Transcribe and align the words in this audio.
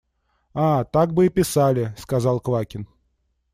–А, 0.55 0.83
так 0.83 1.13
бы 1.13 1.27
и 1.27 1.29
писали!– 1.29 1.93
сказал 1.95 2.39
Квакин. 2.39 2.87